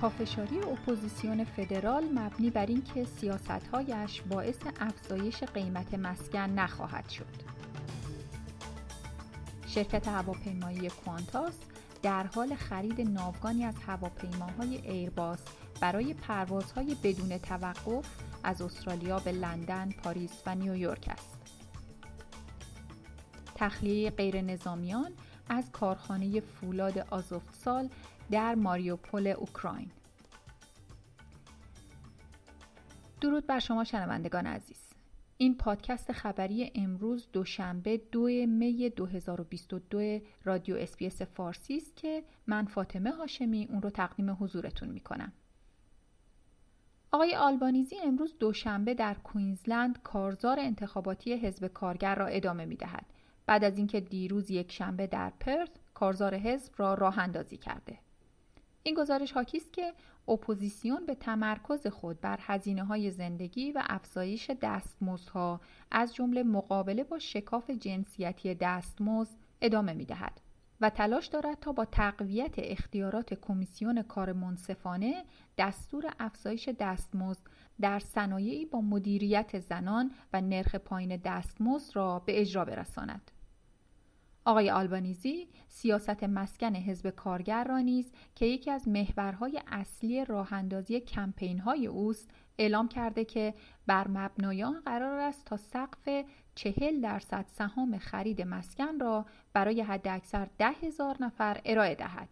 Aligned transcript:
پافشاری 0.00 0.58
اپوزیسیون 0.58 1.44
فدرال 1.44 2.04
مبنی 2.04 2.50
بر 2.50 2.66
اینکه 2.66 3.04
سیاستهایش 3.04 4.22
باعث 4.22 4.58
افزایش 4.80 5.42
قیمت 5.42 5.94
مسکن 5.94 6.38
نخواهد 6.38 7.08
شد. 7.08 7.56
شرکت 9.66 10.08
هواپیمایی 10.08 10.88
کوانتاس 10.88 11.54
در 12.02 12.26
حال 12.34 12.54
خرید 12.54 13.00
ناوگانی 13.00 13.64
از 13.64 13.74
هواپیماهای 13.86 14.76
ایرباس 14.76 15.38
برای 15.80 16.14
پروازهای 16.14 16.96
بدون 17.02 17.38
توقف 17.38 18.06
از 18.44 18.62
استرالیا 18.62 19.18
به 19.18 19.32
لندن، 19.32 19.90
پاریس 19.90 20.42
و 20.46 20.54
نیویورک 20.54 21.08
است. 21.08 21.36
تخلیه 23.54 24.10
غیر 24.10 24.40
نظامیان 24.40 25.12
از 25.48 25.70
کارخانه 25.72 26.40
فولاد 26.40 26.98
آزوفستال 27.10 27.88
در 28.30 28.54
ماریوپول 28.54 29.26
اوکراین 29.26 29.90
درود 33.20 33.46
بر 33.46 33.58
شما 33.58 33.84
شنوندگان 33.84 34.46
عزیز 34.46 34.86
این 35.38 35.56
پادکست 35.56 36.12
خبری 36.12 36.72
امروز 36.74 37.28
دوشنبه 37.32 37.96
دو 38.12 38.22
می 38.46 38.90
2022 38.90 40.20
رادیو 40.44 40.76
SBS 40.76 41.22
فارسی 41.22 41.76
است 41.76 41.96
که 41.96 42.24
من 42.46 42.64
فاطمه 42.64 43.10
هاشمی 43.10 43.68
اون 43.70 43.82
رو 43.82 43.90
تقدیم 43.90 44.36
حضورتون 44.40 44.88
می 44.88 45.00
کنم. 45.00 45.32
آقای 47.12 47.34
آلبانیزی 47.34 47.96
امروز 48.04 48.34
دوشنبه 48.38 48.94
در 48.94 49.14
کوینزلند 49.14 50.02
کارزار 50.02 50.60
انتخاباتی 50.60 51.34
حزب 51.34 51.66
کارگر 51.66 52.14
را 52.14 52.26
ادامه 52.26 52.64
می 52.64 52.76
دهد. 52.76 53.06
بعد 53.46 53.64
از 53.64 53.78
اینکه 53.78 54.00
دیروز 54.00 54.50
یک 54.50 54.72
شنبه 54.72 55.06
در 55.06 55.32
پرت 55.40 55.70
کارزار 55.94 56.34
حزب 56.34 56.72
را 56.76 56.94
راه 56.94 57.18
اندازی 57.18 57.56
کرده. 57.56 57.98
این 58.86 58.94
گزارش 58.94 59.32
حاکی 59.32 59.56
است 59.56 59.72
که 59.72 59.92
اپوزیسیون 60.28 61.06
به 61.06 61.14
تمرکز 61.14 61.86
خود 61.86 62.20
بر 62.20 62.38
هزینه 62.42 62.84
های 62.84 63.10
زندگی 63.10 63.72
و 63.72 63.82
افزایش 63.86 64.50
دستمزدها 64.50 65.60
از 65.90 66.14
جمله 66.14 66.42
مقابله 66.42 67.04
با 67.04 67.18
شکاف 67.18 67.70
جنسیتی 67.70 68.54
دستمزد 68.54 69.36
ادامه 69.60 69.92
می 69.92 70.04
دهد 70.04 70.40
و 70.80 70.90
تلاش 70.90 71.26
دارد 71.26 71.60
تا 71.60 71.72
با 71.72 71.84
تقویت 71.84 72.54
اختیارات 72.58 73.34
کمیسیون 73.34 74.02
کار 74.02 74.32
منصفانه 74.32 75.24
دستور 75.58 76.04
افزایش 76.20 76.68
دستمزد 76.68 77.42
در 77.80 77.98
صنایعی 77.98 78.64
با 78.64 78.80
مدیریت 78.80 79.58
زنان 79.58 80.10
و 80.32 80.40
نرخ 80.40 80.74
پایین 80.74 81.16
دستمزد 81.24 81.96
را 81.96 82.18
به 82.18 82.40
اجرا 82.40 82.64
برساند. 82.64 83.30
آقای 84.46 84.70
آلبانیزی 84.70 85.48
سیاست 85.68 86.24
مسکن 86.24 86.76
حزب 86.76 87.10
کارگر 87.10 87.64
را 87.64 87.78
نیز 87.78 88.12
که 88.34 88.46
یکی 88.46 88.70
از 88.70 88.88
محورهای 88.88 89.60
اصلی 89.66 90.24
راه 90.24 90.52
اندازی 90.52 91.00
کمپین 91.00 91.58
های 91.58 91.86
اوست 91.86 92.30
اعلام 92.58 92.88
کرده 92.88 93.24
که 93.24 93.54
بر 93.86 94.08
مبنای 94.08 94.62
آن 94.62 94.80
قرار 94.80 95.18
است 95.18 95.44
تا 95.44 95.56
سقف 95.56 96.24
چهل 96.54 97.00
درصد 97.00 97.44
سهام 97.48 97.98
خرید 97.98 98.42
مسکن 98.42 99.00
را 99.00 99.26
برای 99.52 99.80
حداکثر 99.80 100.48
ده 100.58 100.70
هزار 100.70 101.16
نفر 101.20 101.60
ارائه 101.64 101.94
دهد. 101.94 102.28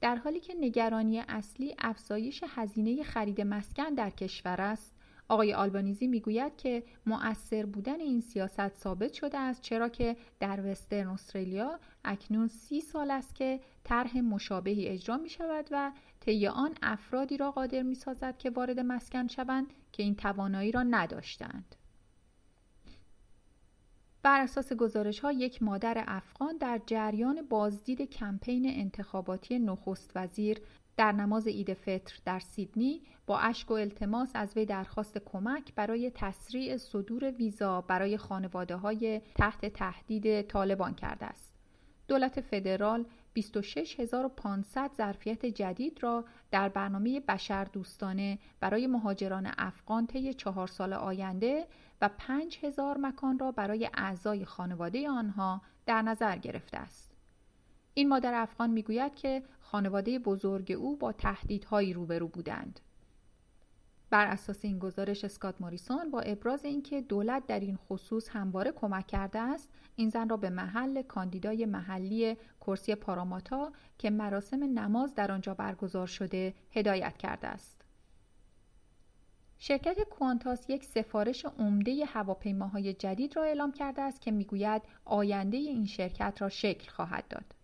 در 0.00 0.16
حالی 0.16 0.40
که 0.40 0.54
نگرانی 0.60 1.18
اصلی 1.18 1.74
افزایش 1.78 2.44
هزینه 2.48 3.02
خرید 3.02 3.40
مسکن 3.40 3.90
در 3.94 4.10
کشور 4.10 4.60
است 4.60 4.96
آقای 5.28 5.54
آلبانیزی 5.54 6.06
می‌گوید 6.06 6.56
که 6.56 6.82
مؤثر 7.06 7.66
بودن 7.66 8.00
این 8.00 8.20
سیاست 8.20 8.76
ثابت 8.76 9.12
شده 9.12 9.38
است 9.38 9.62
چرا 9.62 9.88
که 9.88 10.16
در 10.40 10.70
وسترن 10.70 11.08
استرالیا 11.08 11.80
اکنون 12.04 12.48
سی 12.48 12.80
سال 12.80 13.10
است 13.10 13.34
که 13.34 13.60
طرح 13.84 14.20
مشابهی 14.20 14.86
اجرا 14.86 15.16
می 15.16 15.28
شود 15.28 15.68
و 15.70 15.92
طی 16.20 16.46
آن 16.46 16.74
افرادی 16.82 17.36
را 17.36 17.50
قادر 17.50 17.82
می 17.82 17.94
سازد 17.94 18.36
که 18.38 18.50
وارد 18.50 18.80
مسکن 18.80 19.26
شوند 19.26 19.66
که 19.92 20.02
این 20.02 20.14
توانایی 20.14 20.72
را 20.72 20.82
نداشتند. 20.82 21.74
بر 24.22 24.40
اساس 24.40 24.72
گزارش 24.72 25.20
ها 25.20 25.32
یک 25.32 25.62
مادر 25.62 26.04
افغان 26.06 26.56
در 26.56 26.80
جریان 26.86 27.42
بازدید 27.42 28.02
کمپین 28.02 28.66
انتخاباتی 28.66 29.58
نخست 29.58 30.10
وزیر 30.14 30.60
در 30.96 31.12
نماز 31.12 31.46
عید 31.46 31.74
فطر 31.74 32.14
در 32.24 32.38
سیدنی 32.38 33.02
با 33.26 33.38
اشک 33.38 33.70
و 33.70 33.74
التماس 33.74 34.30
از 34.34 34.56
وی 34.56 34.66
درخواست 34.66 35.18
کمک 35.18 35.74
برای 35.74 36.12
تسریع 36.14 36.76
صدور 36.76 37.30
ویزا 37.30 37.80
برای 37.80 38.16
خانواده 38.16 38.76
های 38.76 39.20
تحت 39.34 39.66
تهدید 39.66 40.42
طالبان 40.42 40.94
کرده 40.94 41.26
است. 41.26 41.54
دولت 42.08 42.40
فدرال 42.40 43.04
26500 43.34 44.90
ظرفیت 44.96 45.46
جدید 45.46 46.02
را 46.02 46.24
در 46.50 46.68
برنامه 46.68 47.20
بشر 47.20 47.64
دوستانه 47.64 48.38
برای 48.60 48.86
مهاجران 48.86 49.52
افغان 49.58 50.06
طی 50.06 50.34
چهار 50.34 50.66
سال 50.66 50.92
آینده 50.92 51.66
و 52.00 52.10
5000 52.18 52.98
مکان 52.98 53.38
را 53.38 53.52
برای 53.52 53.90
اعضای 53.94 54.44
خانواده 54.44 55.10
آنها 55.10 55.62
در 55.86 56.02
نظر 56.02 56.36
گرفته 56.36 56.78
است. 56.78 57.13
این 57.94 58.08
مادر 58.08 58.34
افغان 58.34 58.70
می‌گوید 58.70 59.14
که 59.14 59.42
خانواده 59.60 60.18
بزرگ 60.18 60.72
او 60.72 60.96
با 60.96 61.12
تهدیدهایی 61.12 61.92
روبرو 61.92 62.28
بودند. 62.28 62.80
بر 64.10 64.26
اساس 64.26 64.64
این 64.64 64.78
گزارش 64.78 65.24
اسکات 65.24 65.60
موریسون 65.60 66.10
با 66.10 66.20
ابراز 66.20 66.64
اینکه 66.64 67.00
دولت 67.00 67.46
در 67.46 67.60
این 67.60 67.76
خصوص 67.76 68.28
همواره 68.28 68.72
کمک 68.72 69.06
کرده 69.06 69.38
است 69.38 69.72
این 69.96 70.08
زن 70.08 70.28
را 70.28 70.36
به 70.36 70.50
محل 70.50 71.02
کاندیدای 71.02 71.66
محلی 71.66 72.36
کرسی 72.60 72.94
پاراماتا 72.94 73.72
که 73.98 74.10
مراسم 74.10 74.78
نماز 74.78 75.14
در 75.14 75.32
آنجا 75.32 75.54
برگزار 75.54 76.06
شده 76.06 76.54
هدایت 76.70 77.16
کرده 77.16 77.48
است 77.48 77.84
شرکت 79.58 80.00
کوانتاس 80.00 80.70
یک 80.70 80.84
سفارش 80.84 81.44
عمده 81.44 82.04
هواپیماهای 82.04 82.94
جدید 82.94 83.36
را 83.36 83.42
اعلام 83.44 83.72
کرده 83.72 84.02
است 84.02 84.20
که 84.20 84.30
می‌گوید 84.30 84.82
آینده 85.04 85.56
این 85.56 85.86
شرکت 85.86 86.36
را 86.40 86.48
شکل 86.48 86.90
خواهد 86.90 87.28
داد 87.28 87.54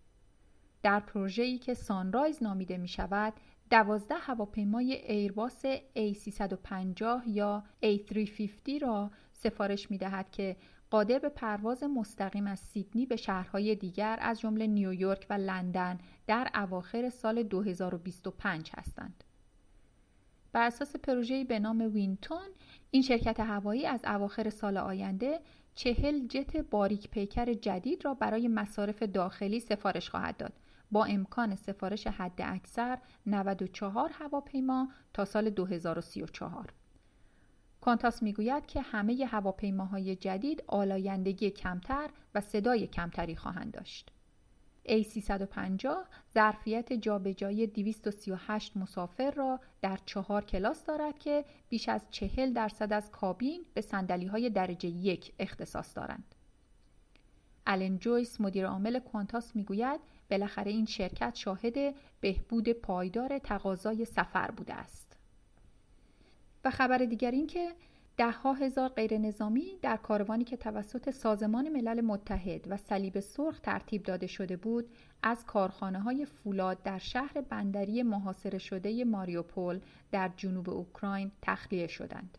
در 0.82 1.00
پروژه‌ای 1.00 1.58
که 1.58 1.74
سانرایز 1.74 2.42
نامیده 2.42 2.76
می 2.76 2.88
شود 2.88 3.32
دوازده 3.70 4.14
هواپیمای 4.14 4.92
ایرباس 4.92 5.66
A350 5.96 7.22
یا 7.26 7.64
A350 7.82 8.80
را 8.80 9.10
سفارش 9.32 9.90
می 9.90 9.98
دهد 9.98 10.30
که 10.30 10.56
قادر 10.90 11.18
به 11.18 11.28
پرواز 11.28 11.82
مستقیم 11.82 12.46
از 12.46 12.58
سیدنی 12.58 13.06
به 13.06 13.16
شهرهای 13.16 13.74
دیگر 13.74 14.18
از 14.20 14.40
جمله 14.40 14.66
نیویورک 14.66 15.26
و 15.30 15.32
لندن 15.32 15.98
در 16.26 16.50
اواخر 16.54 17.10
سال 17.10 17.42
2025 17.42 18.70
هستند. 18.76 19.24
بر 20.52 20.66
اساس 20.66 20.96
پروژه‌ای 20.96 21.44
به 21.44 21.58
نام 21.58 21.80
وینتون 21.94 22.48
این 22.90 23.02
شرکت 23.02 23.40
هوایی 23.40 23.86
از 23.86 24.00
اواخر 24.04 24.50
سال 24.50 24.76
آینده 24.76 25.40
چهل 25.74 26.26
جت 26.26 26.56
باریک 26.56 27.10
پیکر 27.10 27.52
جدید 27.54 28.04
را 28.04 28.14
برای 28.14 28.48
مصارف 28.48 29.02
داخلی 29.02 29.60
سفارش 29.60 30.10
خواهد 30.10 30.36
داد 30.36 30.52
با 30.92 31.04
امکان 31.04 31.56
سفارش 31.56 32.06
حد 32.06 32.42
اکثر 32.42 32.98
94 33.26 34.10
هواپیما 34.12 34.88
تا 35.12 35.24
سال 35.24 35.50
2034. 35.50 36.72
کانتاس 37.80 38.22
می‌گوید 38.22 38.66
که 38.66 38.80
همه 38.80 39.26
هواپیماهای 39.26 40.16
جدید 40.16 40.64
آلایندگی 40.66 41.50
کمتر 41.50 42.10
و 42.34 42.40
صدای 42.40 42.86
کمتری 42.86 43.36
خواهند 43.36 43.72
داشت. 43.72 44.10
A350 44.88 46.06
ظرفیت 46.34 46.92
جابجایی 46.92 47.66
238 47.66 48.76
مسافر 48.76 49.30
را 49.30 49.60
در 49.82 49.98
چهار 50.06 50.44
کلاس 50.44 50.86
دارد 50.86 51.18
که 51.18 51.44
بیش 51.68 51.88
از 51.88 52.02
40 52.10 52.52
درصد 52.52 52.92
از 52.92 53.10
کابین 53.10 53.64
به 53.74 53.80
سندلی 53.80 54.26
های 54.26 54.50
درجه 54.50 54.88
یک 54.88 55.32
اختصاص 55.38 55.96
دارند. 55.96 56.34
الن 57.70 57.98
جویس 57.98 58.40
مدیر 58.40 58.66
عامل 58.66 58.98
کوانتاس 58.98 59.56
می‌گوید 59.56 60.00
بالاخره 60.30 60.70
این 60.70 60.86
شرکت 60.86 61.34
شاهد 61.34 61.94
بهبود 62.20 62.68
پایدار 62.68 63.38
تقاضای 63.38 64.04
سفر 64.04 64.50
بوده 64.50 64.74
است 64.74 65.16
و 66.64 66.70
خبر 66.70 66.98
دیگر 66.98 67.30
این 67.30 67.46
که 67.46 67.72
ده 68.16 68.30
ها 68.30 68.52
هزار 68.52 68.88
غیر 68.88 69.18
نظامی 69.18 69.78
در 69.82 69.96
کاروانی 69.96 70.44
که 70.44 70.56
توسط 70.56 71.10
سازمان 71.10 71.68
ملل 71.68 72.00
متحد 72.00 72.66
و 72.70 72.76
صلیب 72.76 73.20
سرخ 73.20 73.60
ترتیب 73.60 74.02
داده 74.02 74.26
شده 74.26 74.56
بود 74.56 74.90
از 75.22 75.44
کارخانه 75.44 76.00
های 76.00 76.26
فولاد 76.26 76.82
در 76.82 76.98
شهر 76.98 77.40
بندری 77.40 78.02
محاصره 78.02 78.58
شده 78.58 79.04
ماریوپول 79.04 79.80
در 80.10 80.30
جنوب 80.36 80.70
اوکراین 80.70 81.32
تخلیه 81.42 81.86
شدند. 81.86 82.38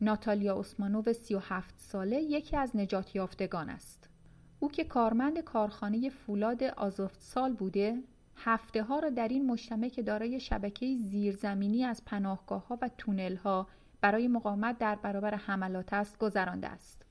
ناتالیا 0.00 0.58
اسمانوو 0.58 1.12
37 1.12 1.74
ساله 1.78 2.22
یکی 2.22 2.56
از 2.56 2.76
نجات 2.76 3.16
یافتگان 3.16 3.70
است. 3.70 4.08
او 4.66 4.72
که 4.72 4.84
کارمند 4.84 5.38
کارخانه 5.38 6.08
فولاد 6.08 6.62
آزوفتسال 6.62 7.52
بوده 7.52 8.02
هفته 8.36 8.82
ها 8.82 8.98
را 8.98 9.10
در 9.10 9.28
این 9.28 9.46
مجتمع 9.46 9.88
که 9.88 10.02
دارای 10.02 10.40
شبکه 10.40 10.96
زیرزمینی 10.96 11.84
از 11.84 12.04
پناهگاه 12.04 12.66
ها 12.66 12.78
و 12.82 12.90
تونل 12.98 13.36
ها 13.36 13.66
برای 14.00 14.28
مقاومت 14.28 14.78
در 14.78 14.94
برابر 14.94 15.34
حملات 15.34 15.92
است 15.92 16.18
گذرانده 16.18 16.68
است. 16.68 17.02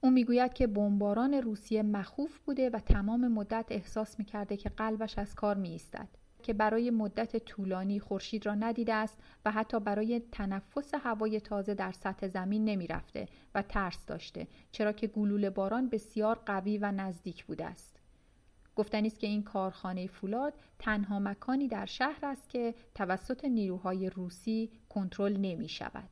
او 0.00 0.10
می‌گوید 0.10 0.52
که 0.52 0.66
بمباران 0.66 1.34
روسیه 1.34 1.82
مخوف 1.82 2.38
بوده 2.38 2.70
و 2.70 2.78
تمام 2.78 3.28
مدت 3.28 3.66
احساس 3.68 4.18
می‌کرده 4.18 4.56
که 4.56 4.68
قلبش 4.68 5.18
از 5.18 5.34
کار 5.34 5.56
می 5.56 5.68
ایستد. 5.68 6.08
که 6.42 6.52
برای 6.52 6.90
مدت 6.90 7.36
طولانی 7.36 8.00
خورشید 8.00 8.46
را 8.46 8.54
ندیده 8.54 8.94
است 8.94 9.18
و 9.44 9.50
حتی 9.50 9.80
برای 9.80 10.22
تنفس 10.32 10.94
هوای 10.94 11.40
تازه 11.40 11.74
در 11.74 11.92
سطح 11.92 12.28
زمین 12.28 12.64
نمی 12.64 12.86
رفته 12.86 13.28
و 13.54 13.62
ترس 13.62 14.06
داشته 14.06 14.46
چرا 14.72 14.92
که 14.92 15.06
گلوله 15.06 15.50
باران 15.50 15.88
بسیار 15.88 16.40
قوی 16.46 16.78
و 16.78 16.92
نزدیک 16.92 17.44
بوده 17.44 17.64
است. 17.64 18.00
گفتنی 18.76 19.06
است 19.06 19.20
که 19.20 19.26
این 19.26 19.42
کارخانه 19.42 20.06
فولاد 20.06 20.54
تنها 20.78 21.18
مکانی 21.18 21.68
در 21.68 21.86
شهر 21.86 22.26
است 22.26 22.48
که 22.50 22.74
توسط 22.94 23.44
نیروهای 23.44 24.10
روسی 24.10 24.70
کنترل 24.88 25.36
نمی 25.36 25.68
شود. 25.68 26.10